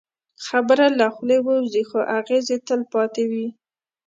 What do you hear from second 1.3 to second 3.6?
ووځي، خو اغېز یې تل پاتې وي.